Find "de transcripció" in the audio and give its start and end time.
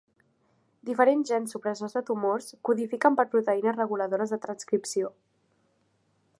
4.37-5.13